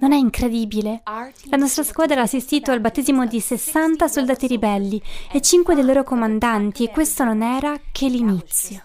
[0.00, 1.02] Non è incredibile?
[1.50, 6.02] La nostra squadra ha assistito al battesimo di 60 soldati ribelli e 5 dei loro
[6.02, 8.80] comandanti e questo non era che l'inizio.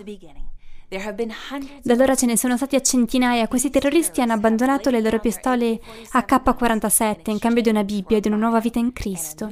[1.82, 3.48] Da allora ce ne sono stati a centinaia.
[3.48, 5.80] Questi terroristi hanno abbandonato le loro pistole
[6.12, 9.52] AK-47 in cambio di una Bibbia e di una nuova vita in Cristo.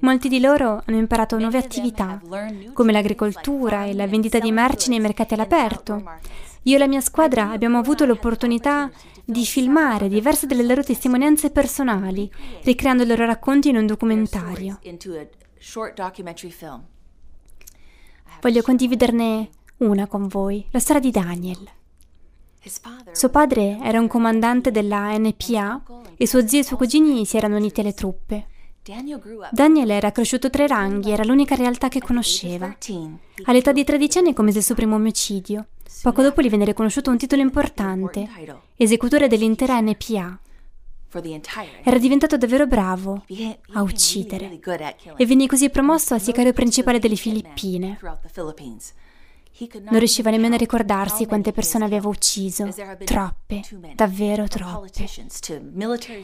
[0.00, 2.20] Molti di loro hanno imparato nuove attività,
[2.72, 6.02] come l'agricoltura e la vendita di merci nei mercati all'aperto.
[6.64, 8.90] Io e la mia squadra abbiamo avuto l'opportunità
[9.24, 12.30] di filmare diverse delle loro testimonianze personali,
[12.62, 14.78] ricreando i loro racconti in un documentario.
[18.40, 21.68] Voglio condividerne una con voi, la storia di Daniel.
[23.12, 25.82] Suo padre era un comandante della NPA
[26.16, 28.46] e suo zio e suoi cugini si erano uniti alle truppe.
[29.52, 32.76] Daniel era cresciuto tra i ranghi, era l'unica realtà che conosceva.
[33.44, 35.66] All'età di 13 anni commise il suo primo omicidio.
[36.02, 38.28] Poco dopo gli venne riconosciuto un titolo importante,
[38.76, 40.38] esecutore dell'intera NPA.
[41.82, 43.24] Era diventato davvero bravo
[43.72, 44.60] a uccidere
[45.16, 47.98] e venne così promosso a sicario principale delle Filippine.
[49.90, 52.68] Non riusciva nemmeno a ricordarsi quante persone aveva ucciso.
[53.04, 53.60] Troppe,
[53.94, 55.06] davvero troppe.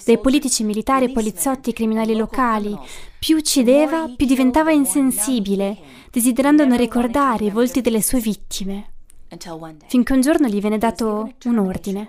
[0.04, 2.74] Dai politici, militari, poliziotti, criminali locali.
[3.18, 5.76] Più uccideva, più diventava insensibile,
[6.10, 8.92] desiderando non ricordare i volti delle sue vittime.
[9.86, 12.08] Finché un giorno gli venne dato un ordine.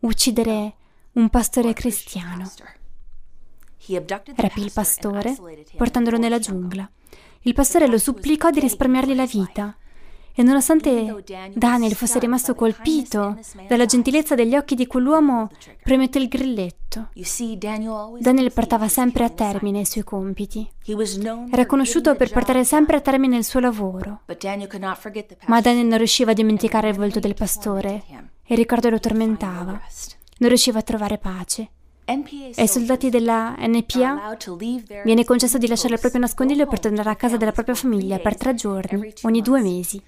[0.00, 0.74] Uccidere
[1.12, 2.48] un pastore cristiano.
[4.36, 5.36] Rapì il pastore,
[5.76, 6.88] portandolo nella giungla.
[7.40, 9.76] Il pastore lo supplicò di risparmiargli la vita
[10.38, 15.48] e nonostante Daniel fosse rimasto colpito dalla gentilezza degli occhi di quell'uomo,
[15.82, 17.08] premette il grilletto.
[18.18, 20.68] Daniel portava sempre a termine i suoi compiti.
[21.50, 24.20] Era conosciuto per portare sempre a termine il suo lavoro.
[25.46, 28.02] Ma Daniel non riusciva a dimenticare il volto del pastore
[28.44, 29.80] e il ricordo lo tormentava.
[30.38, 31.70] Non riusciva a trovare pace.
[32.08, 34.36] Ai soldati della NPA
[35.02, 38.36] viene concesso di lasciare il proprio nascondiglio per tornare a casa della propria famiglia per
[38.36, 40.00] tre giorni, ogni due mesi.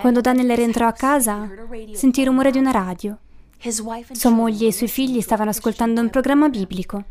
[0.00, 1.48] Quando Daniel rientrò a casa,
[1.92, 3.18] sentì il rumore di una radio.
[3.58, 7.04] Sua moglie e i suoi figli stavano ascoltando un programma biblico.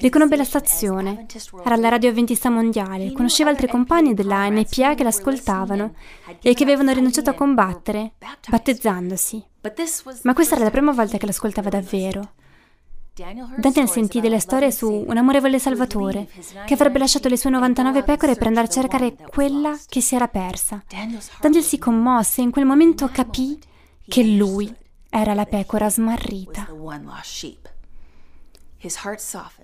[0.00, 1.26] Riconobbe la stazione.
[1.62, 3.12] Era la radio avventista mondiale.
[3.12, 5.94] Conosceva altri compagni della NPA che l'ascoltavano
[6.40, 8.12] e che avevano rinunciato a combattere,
[8.48, 9.44] battezzandosi.
[10.22, 12.32] Ma questa era la prima volta che l'ascoltava davvero.
[13.14, 16.26] Daniel sentì delle storie su un amorevole Salvatore
[16.64, 20.28] che avrebbe lasciato le sue 99 pecore per andare a cercare quella che si era
[20.28, 20.82] persa.
[21.40, 23.58] Daniel si commosse e in quel momento capì
[24.08, 24.74] che lui
[25.10, 26.66] era la pecora smarrita.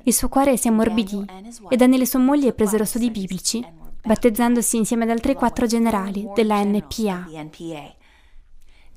[0.02, 1.24] Il suo cuore si ammorbidì
[1.70, 3.66] e Daniel e sua moglie presero studi biblici,
[4.04, 7.26] battezzandosi insieme ad altri quattro generali della NPA.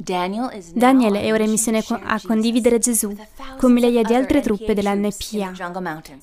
[0.03, 3.15] Daniel è ora in missione a condividere Gesù
[3.57, 5.51] con migliaia di altre truppe dell'NPA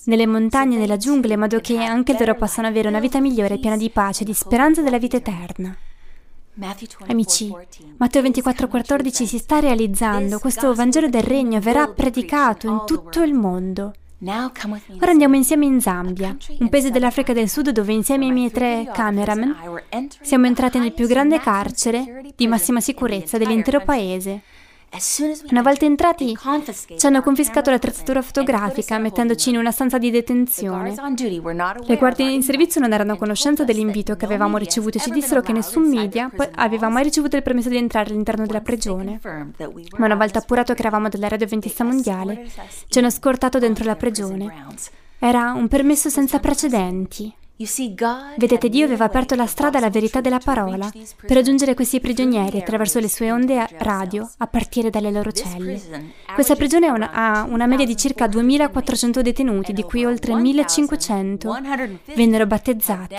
[0.05, 3.77] nelle montagne nella giungla in modo che anche loro possano avere una vita migliore, piena
[3.77, 5.77] di pace, di speranza della vita eterna.
[7.07, 7.55] Amici,
[7.99, 13.93] Matteo 24,14 si sta realizzando, questo Vangelo del Regno verrà predicato in tutto il mondo.
[14.21, 18.91] Ora andiamo insieme in Zambia, un paese dell'Africa del Sud dove insieme ai miei tre
[18.93, 19.55] cameraman
[20.23, 24.43] siamo entrati nel più grande carcere di massima sicurezza dell'intero paese.
[25.51, 26.37] Una volta entrati,
[26.97, 30.95] ci hanno confiscato l'attrezzatura fotografica mettendoci in una stanza di detenzione.
[31.85, 35.43] Le guardie in servizio non erano a conoscenza dell'invito che avevamo ricevuto e ci dissero
[35.43, 39.21] che nessun media aveva mai ricevuto il permesso di entrare all'interno della prigione.
[39.23, 42.51] Ma una volta appurato che eravamo della radio avventista mondiale,
[42.89, 44.67] ci hanno scortato dentro la prigione.
[45.19, 47.33] Era un permesso senza precedenti.
[48.37, 53.01] Vedete, Dio aveva aperto la strada alla verità della parola per raggiungere questi prigionieri attraverso
[53.01, 55.81] le sue onde radio a partire dalle loro celle.
[56.35, 61.59] Questa prigione ha una, ha una media di circa 2400 detenuti, di cui oltre 1500
[62.15, 63.17] vennero battezzati.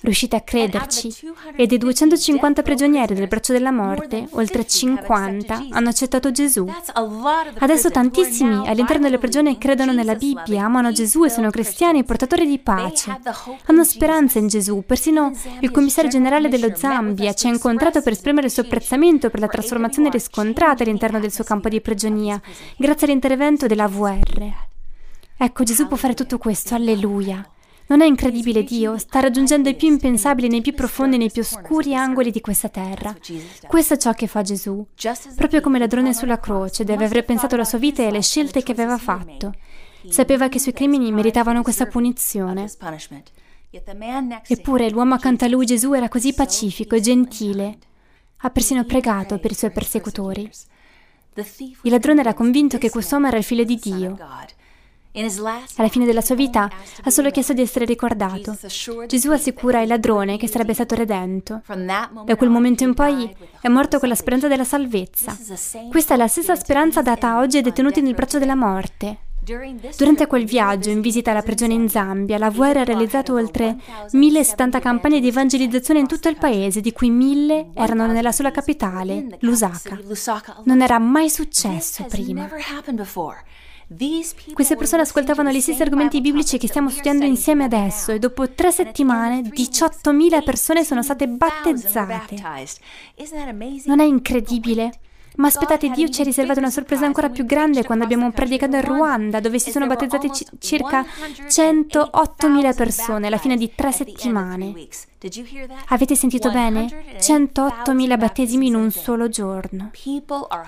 [0.00, 1.12] Riuscite a crederci?
[1.54, 6.66] E dei 250 prigionieri del braccio della morte, oltre 50 hanno accettato Gesù.
[7.58, 12.58] Adesso tantissimi all'interno della prigione credono nella Bibbia, amano Gesù e sono cristiani portatori di
[12.58, 13.20] pace.
[13.66, 14.82] Hanno speranza in Gesù.
[14.84, 19.40] Persino il commissario generale dello Zambia ci ha incontrato per esprimere il suo apprezzamento per
[19.40, 22.40] la trasformazione riscontrata all'interno del suo campo di prigionia,
[22.76, 24.66] grazie all'intervento della VR.
[25.36, 27.48] Ecco, Gesù può fare tutto questo, alleluia.
[27.88, 28.98] Non è incredibile Dio?
[28.98, 33.16] Sta raggiungendo i più impensabili nei più profondi, nei più oscuri angoli di questa terra.
[33.66, 34.86] Questo è ciò che fa Gesù.
[35.34, 38.72] Proprio come ladrone sulla croce, deve aver pensato alla sua vita e alle scelte che
[38.72, 39.54] aveva fatto.
[40.06, 42.70] Sapeva che i suoi crimini meritavano questa punizione.
[44.46, 47.78] Eppure l'uomo accanto a lui, Gesù, era così pacifico e gentile.
[48.38, 50.50] Ha persino pregato per i suoi persecutori.
[51.34, 54.16] Il ladrone era convinto che quest'uomo era il figlio di Dio.
[55.76, 56.70] Alla fine della sua vita
[57.02, 58.56] ha solo chiesto di essere ricordato.
[59.06, 61.62] Gesù assicura il ladrone che sarebbe stato redento.
[61.66, 65.36] Da quel momento in poi è morto con la speranza della salvezza.
[65.90, 69.18] Questa è la stessa speranza data oggi ai detenuti nel braccio della morte.
[69.96, 73.76] Durante quel viaggio in visita alla prigione in Zambia, la VR ha realizzato oltre
[74.12, 79.38] 1070 campagne di evangelizzazione in tutto il paese, di cui 1000 erano nella sola capitale,
[79.40, 79.98] Lusaka.
[80.64, 82.46] Non era mai successo prima.
[84.52, 88.70] Queste persone ascoltavano gli stessi argomenti biblici che stiamo studiando insieme adesso e dopo tre
[88.70, 92.36] settimane 18.000 persone sono state battezzate.
[93.86, 94.92] Non è incredibile?
[95.38, 98.84] Ma aspettate, Dio ci ha riservato una sorpresa ancora più grande quando abbiamo predicato in
[98.84, 104.74] Ruanda, dove si sono battezzate c- circa 108.000 persone alla fine di tre settimane.
[105.86, 106.86] Avete sentito bene?
[107.18, 109.90] 108.000 battesimi in un solo giorno.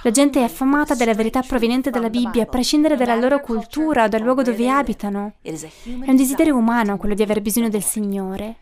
[0.03, 4.09] La gente è affamata della verità proveniente dalla Bibbia, a prescindere dalla loro cultura o
[4.09, 5.33] dal luogo dove abitano.
[5.43, 8.57] È un desiderio umano quello di avere bisogno del Signore.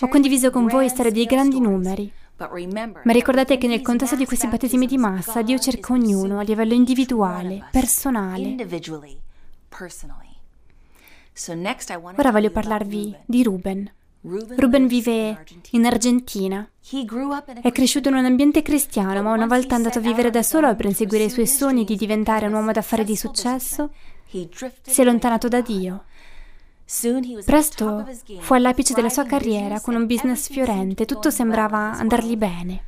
[0.00, 2.12] Ho condiviso con voi storie di grandi numeri.
[2.38, 6.74] Ma ricordate che nel contesto di questi battesimi di massa Dio cerca ognuno a livello
[6.74, 8.54] individuale, personale.
[12.16, 13.90] Ora voglio parlarvi di Ruben.
[14.20, 16.68] Ruben vive in Argentina.
[17.62, 20.86] È cresciuto in un ambiente cristiano, ma una volta andato a vivere da solo per
[20.86, 23.90] inseguire i suoi sogni di diventare un uomo d'affari di successo,
[24.28, 26.04] si è allontanato da Dio.
[27.44, 28.06] Presto
[28.38, 32.84] fu all'apice della sua carriera con un business fiorente, tutto sembrava andargli bene.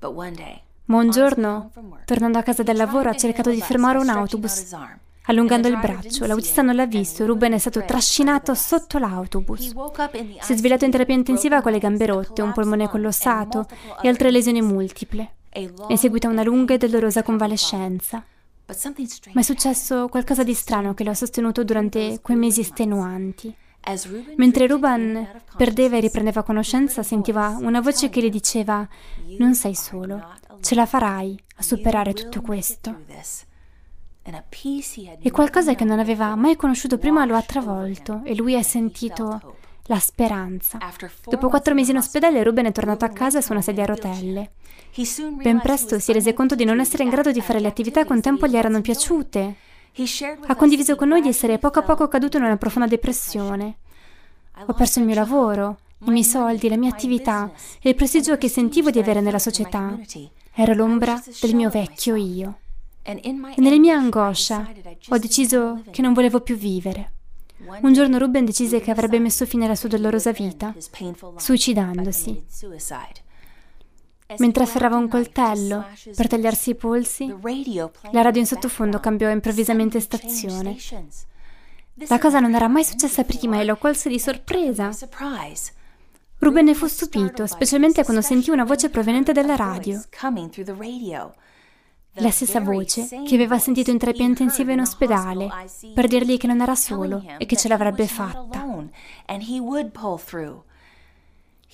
[0.00, 1.70] Ma un giorno,
[2.04, 4.76] tornando a casa dal lavoro, ha cercato di fermare un autobus.
[5.24, 9.74] Allungando il braccio, l'autista non l'ha visto, Ruben è stato trascinato sotto l'autobus.
[10.40, 13.66] Si è svegliato in terapia intensiva con le gambe rotte, un polmone collossato
[14.02, 15.36] e altre lesioni multiple.
[15.50, 18.22] È seguita una lunga e dolorosa convalescenza.
[19.32, 23.54] Ma è successo qualcosa di strano che lo ha sostenuto durante quei mesi estenuanti.
[24.36, 28.86] Mentre Ruben perdeva e riprendeva conoscenza, sentiva una voce che gli diceva:
[29.38, 32.94] Non sei solo, ce la farai a superare tutto questo.
[35.20, 39.56] E qualcosa che non aveva mai conosciuto prima lo ha travolto e lui ha sentito
[39.88, 40.78] la speranza.
[41.24, 44.52] Dopo quattro mesi in ospedale, Ruben è tornato a casa su una sedia a rotelle.
[45.42, 48.12] Ben presto si rese conto di non essere in grado di fare le attività che
[48.12, 49.56] un tempo gli erano piaciute.
[50.46, 53.78] Ha condiviso con noi di essere poco a poco caduto in una profonda depressione.
[54.66, 58.48] Ho perso il mio lavoro, i miei soldi, la mia attività e il prestigio che
[58.48, 59.98] sentivo di avere nella società.
[60.52, 62.58] Ero l'ombra del mio vecchio io.
[63.02, 63.20] E
[63.56, 64.68] nella mia angoscia
[65.08, 67.12] ho deciso che non volevo più vivere.
[67.66, 70.74] Un giorno Ruben decise che avrebbe messo fine alla sua dolorosa vita,
[71.36, 72.44] suicidandosi.
[74.38, 77.34] Mentre afferrava un coltello per tagliarsi i polsi,
[78.12, 80.76] la radio in sottofondo cambiò improvvisamente stazione.
[82.06, 84.90] La cosa non era mai successa prima e lo colse di sorpresa.
[86.38, 90.00] Ruben ne fu stupito, specialmente quando sentì una voce proveniente dalla radio
[92.18, 95.48] la stessa voce che aveva sentito in terapia intensiva in ospedale
[95.94, 98.66] per dirgli che non era solo e che ce l'avrebbe fatta.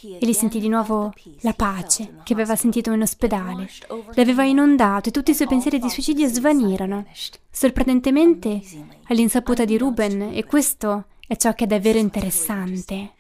[0.07, 3.71] E gli sentì di nuovo la pace che aveva sentito in ospedale.
[4.15, 7.07] L'aveva inondato e tutti i suoi pensieri di suicidio svanirono.
[7.51, 8.61] Sorprendentemente,
[9.05, 13.13] all'insaputa di Ruben, e questo è ciò che è davvero interessante,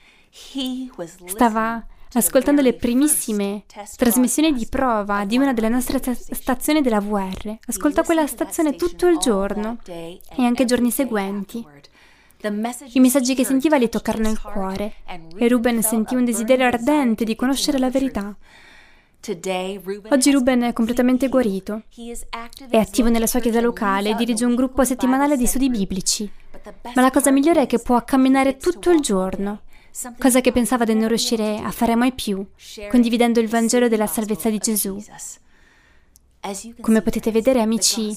[1.24, 3.64] stava ascoltando le primissime
[3.96, 7.56] trasmissioni di prova di una delle nostre stazioni della VR.
[7.66, 11.64] Ascoltò quella stazione tutto il giorno e anche i giorni seguenti.
[12.92, 14.94] I messaggi che sentiva gli toccarono il cuore
[15.36, 18.36] e Ruben sentì un desiderio ardente di conoscere la verità.
[20.10, 21.84] Oggi Ruben è completamente guarito.
[22.68, 26.30] È attivo nella sua chiesa locale e dirige un gruppo settimanale di studi biblici.
[26.94, 29.62] Ma la cosa migliore è che può camminare tutto il giorno
[30.18, 32.44] cosa che pensava di non riuscire a fare mai più,
[32.90, 35.02] condividendo il Vangelo della salvezza di Gesù.
[36.80, 38.14] Come potete vedere, amici,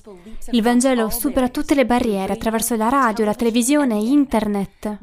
[0.52, 4.98] il Vangelo supera tutte le barriere attraverso la radio, la televisione, internet.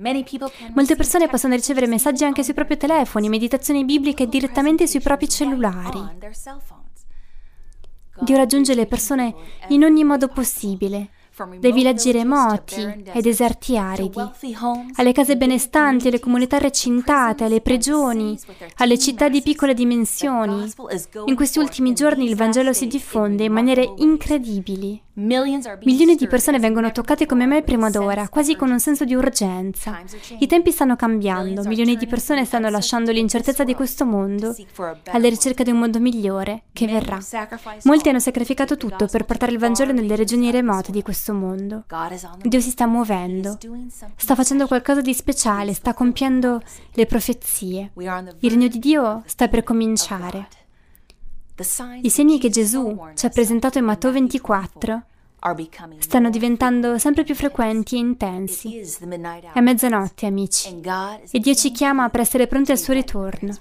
[0.75, 6.03] Molte persone possono ricevere messaggi anche sui propri telefoni, meditazioni bibliche direttamente sui propri cellulari.
[8.21, 9.35] Dio raggiunge le persone
[9.69, 11.09] in ogni modo possibile
[11.59, 14.21] dai villaggi remoti ai deserti aridi,
[14.97, 18.39] alle case benestanti, alle comunità recintate, alle prigioni,
[18.77, 20.73] alle città di piccole dimensioni.
[21.27, 25.04] In questi ultimi giorni il Vangelo si diffonde in maniere incredibili.
[25.17, 30.01] Milioni di persone vengono toccate come mai prima d'ora, quasi con un senso di urgenza.
[30.39, 34.55] I tempi stanno cambiando, milioni di persone stanno lasciando l'incertezza di questo mondo
[35.13, 37.21] alla ricerca di un mondo migliore che verrà.
[37.85, 41.85] Molti hanno sacrificato tutto per portare il Vangelo nelle regioni remote di questo mondo.
[42.43, 43.57] Dio si sta muovendo,
[44.17, 46.61] sta facendo qualcosa di speciale, sta compiendo
[46.93, 47.93] le profezie.
[48.41, 50.49] Il regno di Dio sta per cominciare.
[52.03, 55.03] I segni che Gesù ci ha presentato in Matteo 24
[55.99, 58.81] stanno diventando sempre più frequenti e intensi.
[59.53, 60.81] È mezzanotte, amici,
[61.31, 63.55] e Dio ci chiama per essere pronti al suo ritorno.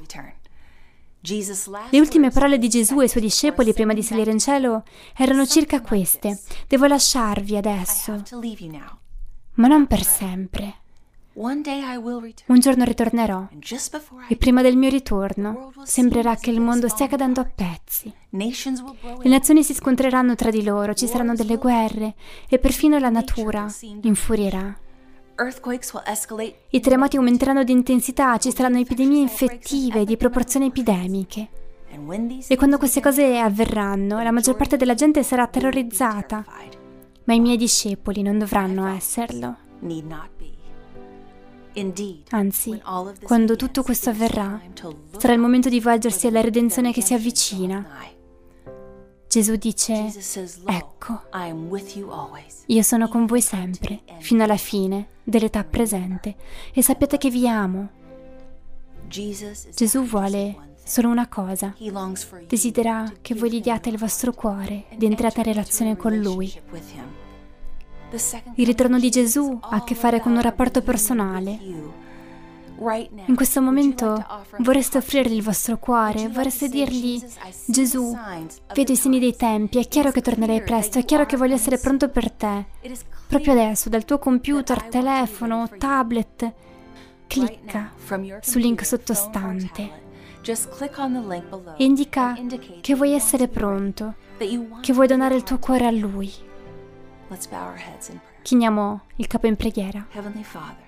[1.90, 4.84] Le ultime parole di Gesù ai suoi discepoli prima di salire in cielo
[5.16, 6.40] erano circa queste.
[6.68, 8.24] Devo lasciarvi adesso,
[9.56, 10.76] ma non per sempre.
[11.36, 13.48] Un giorno ritornerò.
[14.28, 18.14] E prima del mio ritorno sembrerà che il mondo stia cadendo a pezzi.
[18.30, 22.14] Le nazioni si scontreranno tra di loro, ci saranno delle guerre
[22.48, 23.68] e perfino la natura
[24.02, 24.78] infurierà.
[26.70, 31.50] I terremoti aumenteranno di intensità, ci saranno epidemie infettive di proporzioni epidemiche.
[32.48, 36.46] E quando queste cose avverranno, la maggior parte della gente sarà terrorizzata,
[37.24, 39.58] ma i miei discepoli non dovranno esserlo.
[42.30, 42.82] Anzi,
[43.24, 44.62] quando tutto questo avverrà,
[45.18, 47.86] sarà il momento di volgersi alla redenzione che si avvicina.
[49.28, 50.14] Gesù dice,
[50.66, 51.22] ecco,
[52.66, 56.36] io sono con voi sempre, fino alla fine dell'età presente,
[56.72, 57.90] e sappiate che vi amo.
[59.08, 61.74] Gesù vuole solo una cosa,
[62.48, 66.54] desidera che voi gli diate il vostro cuore ed entriate in relazione con Lui.
[68.56, 71.60] Il ritorno di Gesù ha a che fare con un rapporto personale.
[73.26, 74.24] In questo momento
[74.58, 77.20] vorreste offrirgli il vostro cuore, vorreste dirgli,
[77.66, 78.16] Gesù,
[78.74, 81.80] vedo i segni dei tempi, è chiaro che tornerai presto, è chiaro che voglio essere
[81.80, 82.66] pronto per te.
[83.28, 86.54] Proprio adesso, dal tuo computer, telefono, tablet,
[87.26, 87.94] clicca
[88.42, 90.02] sul link sottostante
[91.78, 92.38] e indica
[92.82, 94.16] che vuoi essere pronto,
[94.82, 96.52] che vuoi donare il tuo cuore a Lui.
[98.42, 100.06] Chiniamo il capo in preghiera.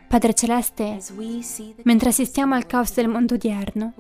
[0.08, 1.00] Padre Celeste,
[1.84, 3.94] mentre assistiamo al caos del mondo odierno,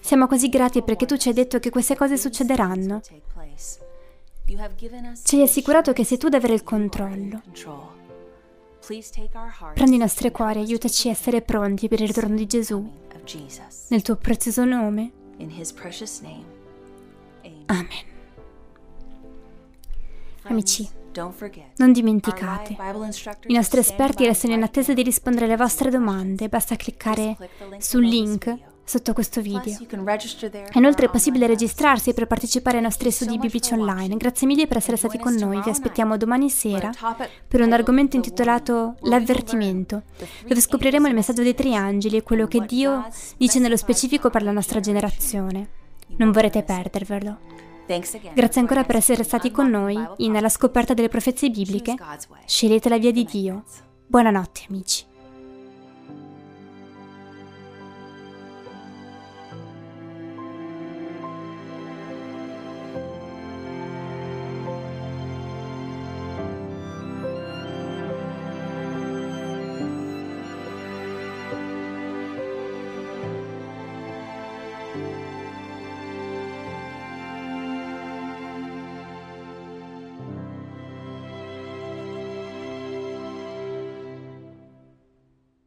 [0.00, 3.00] siamo così grati perché tu ci hai detto che queste cose succederanno.
[5.22, 7.42] Ci hai assicurato che sei tu ad avere il controllo.
[9.74, 12.88] Prendi i nostri cuori e aiutaci a essere pronti per il ritorno di Gesù.
[13.88, 15.10] Nel tuo prezioso nome.
[17.66, 18.14] Amen.
[20.42, 20.88] Amici,
[21.76, 22.76] non dimenticate,
[23.46, 27.36] i nostri esperti restano in attesa di rispondere alle vostre domande, basta cliccare
[27.78, 28.54] sul link
[28.86, 29.76] sotto questo video.
[30.74, 34.16] Inoltre è possibile registrarsi per partecipare ai nostri studi biblici online.
[34.16, 36.92] Grazie mille per essere stati con noi, vi aspettiamo domani sera
[37.48, 40.02] per un argomento intitolato L'avvertimento,
[40.46, 44.42] dove scopriremo il messaggio dei tre angeli e quello che Dio dice nello specifico per
[44.42, 45.68] la nostra generazione.
[46.18, 47.65] Non vorrete perdervelo.
[48.34, 49.96] Grazie ancora per essere stati con noi
[50.28, 51.94] nella scoperta delle profezie bibliche.
[52.44, 53.64] Scegliete la via di Dio.
[54.06, 55.15] Buonanotte amici.